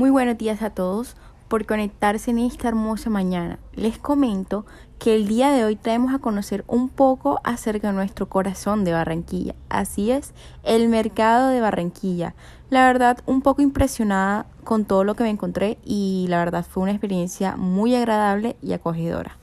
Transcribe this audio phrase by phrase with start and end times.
[0.00, 1.14] Muy buenos días a todos
[1.48, 3.58] por conectarse en esta hermosa mañana.
[3.74, 4.64] Les comento
[4.98, 8.94] que el día de hoy traemos a conocer un poco acerca de nuestro corazón de
[8.94, 9.54] Barranquilla.
[9.68, 10.32] Así es,
[10.62, 12.34] el mercado de Barranquilla.
[12.70, 16.84] La verdad, un poco impresionada con todo lo que me encontré y la verdad fue
[16.84, 19.36] una experiencia muy agradable y acogedora.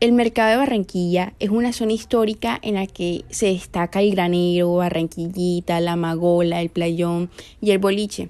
[0.00, 4.74] El mercado de Barranquilla es una zona histórica en la que se destaca el granero,
[4.74, 7.30] Barranquillita, la Magola, el Playón
[7.60, 8.28] y el Boliche.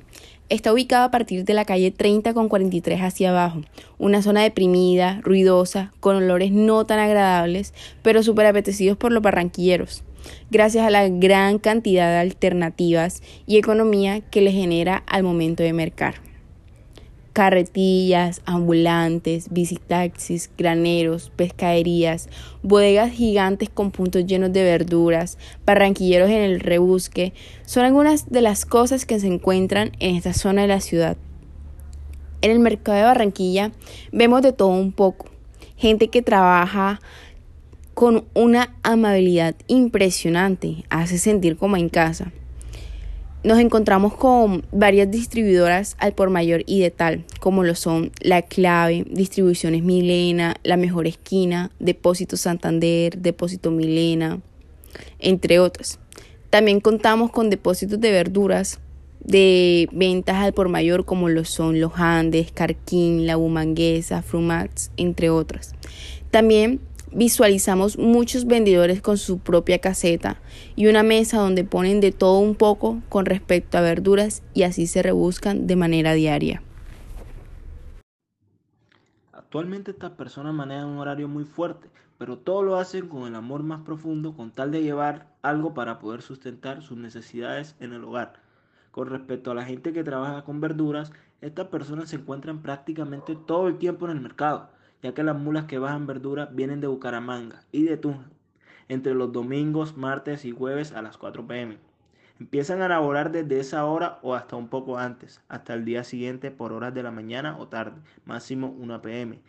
[0.50, 3.62] Está ubicado a partir de la calle 30 con 43 hacia abajo,
[3.98, 7.72] una zona deprimida, ruidosa, con olores no tan agradables,
[8.02, 10.04] pero súper apetecidos por los barranquilleros,
[10.50, 15.72] gracias a la gran cantidad de alternativas y economía que le genera al momento de
[15.72, 16.33] mercar
[17.34, 22.28] carretillas, ambulantes, visitaxis, graneros, pescaderías,
[22.62, 27.34] bodegas gigantes con puntos llenos de verduras, barranquilleros en el rebusque,
[27.66, 31.16] son algunas de las cosas que se encuentran en esta zona de la ciudad.
[32.40, 33.72] En el mercado de Barranquilla
[34.12, 35.26] vemos de todo un poco,
[35.76, 37.00] gente que trabaja
[37.94, 42.32] con una amabilidad impresionante, hace sentir como en casa
[43.44, 48.40] nos encontramos con varias distribuidoras al por mayor y de tal, como lo son La
[48.42, 54.40] Clave, Distribuciones Milena, La Mejor Esquina, Depósito Santander, Depósito Milena,
[55.18, 56.00] entre otras.
[56.48, 58.80] También contamos con depósitos de verduras
[59.20, 65.28] de ventas al por mayor como lo son Los Andes, Carquín, La Bumanguesa, Frumax, entre
[65.30, 65.74] otras.
[66.30, 66.80] También
[67.14, 70.40] visualizamos muchos vendedores con su propia caseta
[70.76, 74.86] y una mesa donde ponen de todo un poco con respecto a verduras y así
[74.86, 76.62] se rebuscan de manera diaria.
[79.32, 81.88] Actualmente estas personas manejan un horario muy fuerte,
[82.18, 86.00] pero todo lo hacen con el amor más profundo con tal de llevar algo para
[86.00, 88.42] poder sustentar sus necesidades en el hogar.
[88.90, 93.68] Con respecto a la gente que trabaja con verduras, estas personas se encuentran prácticamente todo
[93.68, 94.73] el tiempo en el mercado
[95.04, 98.30] ya que las mulas que bajan verdura vienen de Bucaramanga y de Tunja,
[98.88, 101.76] entre los domingos, martes y jueves a las 4 pm.
[102.40, 106.50] Empiezan a elaborar desde esa hora o hasta un poco antes, hasta el día siguiente
[106.50, 109.40] por horas de la mañana o tarde, máximo 1 pm,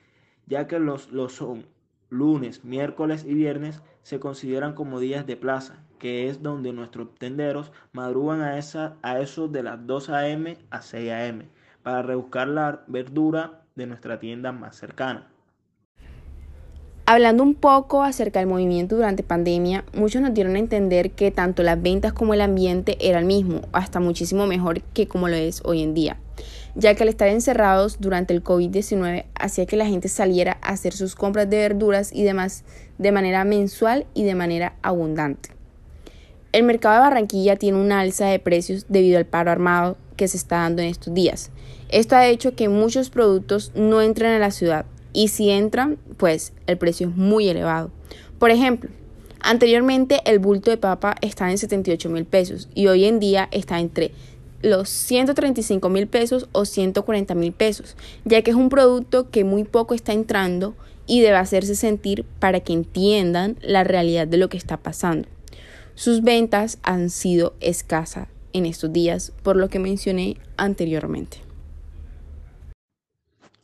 [0.46, 1.66] ya que los, los son
[2.10, 7.72] lunes, miércoles y viernes se consideran como días de plaza, que es donde nuestros tenderos
[7.94, 11.44] madrugan a, esa, a eso de las 2 am a 6 am
[11.82, 15.30] para rebuscar la verdura de nuestra tienda más cercana.
[17.08, 21.62] Hablando un poco acerca del movimiento durante pandemia, muchos nos dieron a entender que tanto
[21.62, 25.62] las ventas como el ambiente era el mismo, hasta muchísimo mejor que como lo es
[25.66, 26.18] hoy en día,
[26.74, 30.94] ya que al estar encerrados durante el COVID-19 hacía que la gente saliera a hacer
[30.94, 32.64] sus compras de verduras y demás
[32.98, 35.50] de manera mensual y de manera abundante.
[36.54, 40.38] El mercado de Barranquilla tiene una alza de precios debido al paro armado que se
[40.38, 41.52] está dando en estos días.
[41.90, 46.54] Esto ha hecho que muchos productos no entren a la ciudad y si entran, pues
[46.68, 47.90] el precio es muy elevado.
[48.38, 48.90] Por ejemplo,
[49.40, 53.80] anteriormente el bulto de papa estaba en 78 mil pesos y hoy en día está
[53.80, 54.12] entre
[54.62, 59.64] los 135 mil pesos o 140 mil pesos, ya que es un producto que muy
[59.64, 60.76] poco está entrando
[61.08, 65.30] y debe hacerse sentir para que entiendan la realidad de lo que está pasando.
[65.94, 71.38] Sus ventas han sido escasas en estos días, por lo que mencioné anteriormente.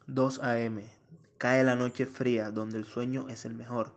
[0.08, 1.01] 2 AM
[1.42, 3.94] Cae la noche fría donde el sueño es el mejor.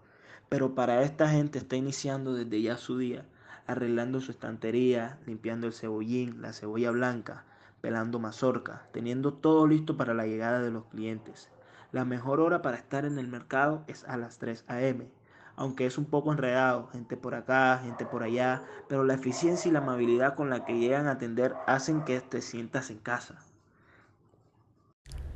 [0.48, 3.26] Pero para esta gente está iniciando desde ya su día,
[3.66, 7.44] arreglando su estantería, limpiando el cebollín, la cebolla blanca,
[7.82, 11.50] pelando mazorca, teniendo todo listo para la llegada de los clientes.
[11.92, 15.06] La mejor hora para estar en el mercado es a las 3 a.m.,
[15.54, 19.72] aunque es un poco enredado, gente por acá, gente por allá, pero la eficiencia y
[19.72, 23.36] la amabilidad con la que llegan a atender hacen que te sientas en casa.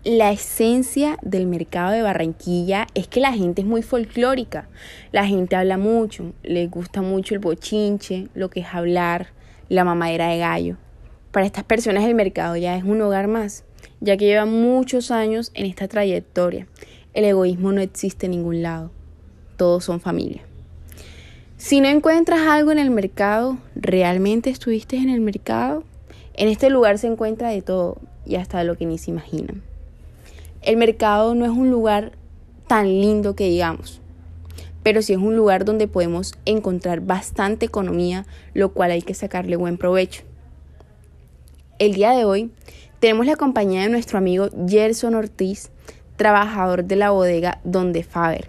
[0.05, 4.69] La esencia del mercado de Barranquilla es que la gente es muy folclórica.
[5.11, 9.31] La gente habla mucho, le gusta mucho el bochinche, lo que es hablar,
[9.69, 10.77] la mamadera de gallo.
[11.33, 13.65] Para estas personas el mercado ya es un hogar más,
[14.01, 16.69] ya que lleva muchos años en esta trayectoria.
[17.13, 18.93] El egoísmo no existe en ningún lado.
[19.57, 20.43] Todos son familia.
[21.57, 25.83] Si no encuentras algo en el mercado, ¿realmente estuviste en el mercado?
[26.35, 29.68] En este lugar se encuentra de todo y hasta lo que ni se imaginan.
[30.63, 32.13] El mercado no es un lugar
[32.67, 34.01] tan lindo que digamos,
[34.83, 39.57] pero sí es un lugar donde podemos encontrar bastante economía, lo cual hay que sacarle
[39.57, 40.23] buen provecho.
[41.79, 42.51] El día de hoy
[42.99, 45.71] tenemos la compañía de nuestro amigo Gerson Ortiz,
[46.17, 48.49] trabajador de la bodega Donde Faber,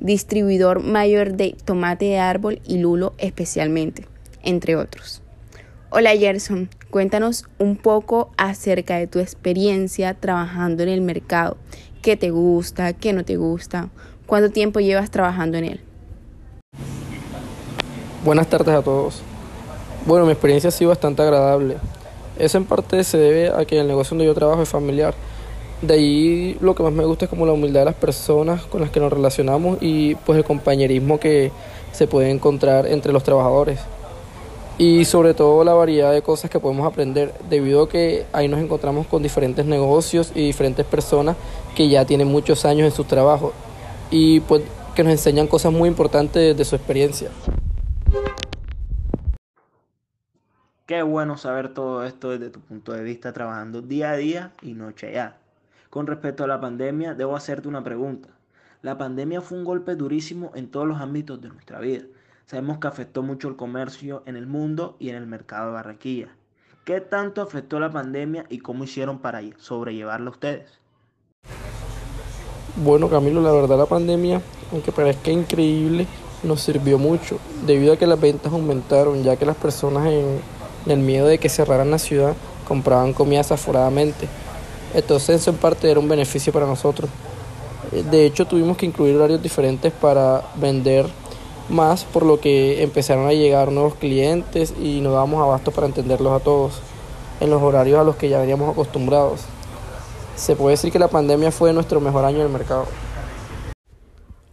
[0.00, 4.06] distribuidor mayor de tomate de árbol y lulo especialmente,
[4.42, 5.22] entre otros.
[5.90, 11.56] Hola Gerson, cuéntanos un poco acerca de tu experiencia trabajando en el mercado.
[12.02, 12.92] ¿Qué te gusta?
[12.92, 13.88] ¿Qué no te gusta?
[14.26, 15.80] ¿Cuánto tiempo llevas trabajando en él?
[18.24, 19.22] Buenas tardes a todos.
[20.06, 21.76] Bueno, mi experiencia ha sido bastante agradable.
[22.38, 25.14] Eso en parte se debe a que el negocio donde yo trabajo es familiar.
[25.82, 28.80] De ahí lo que más me gusta es como la humildad de las personas con
[28.80, 31.52] las que nos relacionamos y pues el compañerismo que
[31.92, 33.80] se puede encontrar entre los trabajadores
[34.80, 38.60] y sobre todo la variedad de cosas que podemos aprender, debido a que ahí nos
[38.60, 41.36] encontramos con diferentes negocios y diferentes personas
[41.76, 43.52] que ya tienen muchos años en su trabajo
[44.10, 44.62] y pues
[44.94, 47.28] que nos enseñan cosas muy importantes de su experiencia.
[50.86, 54.72] Qué bueno saber todo esto desde tu punto de vista trabajando día a día y
[54.72, 55.36] noche ya.
[55.90, 58.30] Con respecto a la pandemia, debo hacerte una pregunta.
[58.80, 62.04] La pandemia fue un golpe durísimo en todos los ámbitos de nuestra vida
[62.50, 66.34] Sabemos que afectó mucho el comercio en el mundo y en el mercado de Barranquilla.
[66.84, 70.68] ¿Qué tanto afectó la pandemia y cómo hicieron para sobrellevarla ustedes?
[72.74, 74.42] Bueno, Camilo, la verdad la pandemia,
[74.72, 76.08] aunque parezca increíble,
[76.42, 77.38] nos sirvió mucho,
[77.68, 80.40] debido a que las ventas aumentaron, ya que las personas en,
[80.86, 82.34] el miedo de que cerraran la ciudad
[82.66, 84.26] compraban comida aforadamente.
[84.92, 87.08] Entonces eso en parte era un beneficio para nosotros.
[88.10, 91.06] De hecho, tuvimos que incluir horarios diferentes para vender
[91.70, 96.32] más por lo que empezaron a llegar nuevos clientes y nos damos abasto para entenderlos
[96.32, 96.80] a todos
[97.40, 99.42] en los horarios a los que ya veníamos acostumbrados.
[100.36, 102.86] Se puede decir que la pandemia fue nuestro mejor año en el mercado.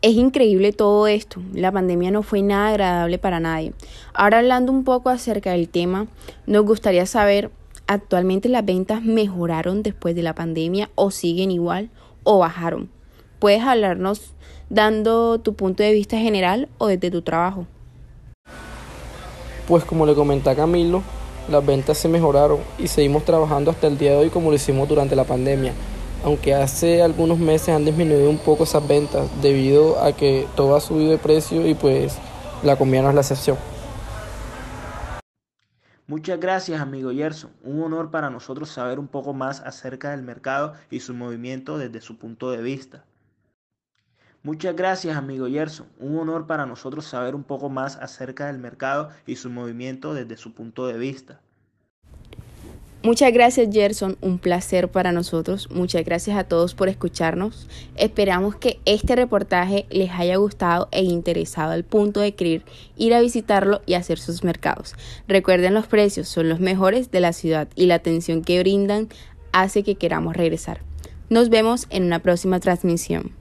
[0.01, 1.41] Es increíble todo esto.
[1.53, 3.73] La pandemia no fue nada agradable para nadie.
[4.13, 6.07] Ahora hablando un poco acerca del tema,
[6.45, 7.51] nos gustaría saber,
[7.87, 11.89] ¿actualmente las ventas mejoraron después de la pandemia o siguen igual
[12.23, 12.89] o bajaron?
[13.39, 14.33] ¿Puedes hablarnos
[14.67, 17.67] dando tu punto de vista general o desde tu trabajo?
[19.67, 21.03] Pues como le comenté a Camilo,
[21.47, 24.89] las ventas se mejoraron y seguimos trabajando hasta el día de hoy como lo hicimos
[24.89, 25.73] durante la pandemia.
[26.23, 30.81] Aunque hace algunos meses han disminuido un poco esas ventas debido a que todo ha
[30.81, 32.17] subido de precio y pues
[32.63, 33.57] la comida no es la excepción.
[36.07, 37.51] Muchas gracias, amigo Gerson.
[37.63, 42.01] Un honor para nosotros saber un poco más acerca del mercado y su movimiento desde
[42.01, 43.05] su punto de vista.
[44.47, 45.87] Muchas gracias, amigo Gerson.
[45.99, 50.37] Un honor para nosotros saber un poco más acerca del mercado y su movimiento desde
[50.37, 51.41] su punto de vista.
[53.03, 55.69] Muchas gracias Gerson, un placer para nosotros.
[55.69, 57.67] Muchas gracias a todos por escucharnos.
[57.97, 62.63] Esperamos que este reportaje les haya gustado e interesado al punto de querer
[62.95, 64.95] ir a visitarlo y hacer sus mercados.
[65.27, 69.09] Recuerden los precios son los mejores de la ciudad y la atención que brindan
[69.51, 70.83] hace que queramos regresar.
[71.29, 73.33] Nos vemos en una próxima transmisión.